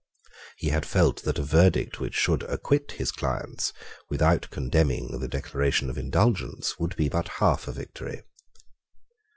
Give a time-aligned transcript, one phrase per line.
[0.57, 3.71] He had felt that a verdict which should acquit his clients,
[4.09, 8.23] without condemning the Declaration of Indulgence, would be but half a victory.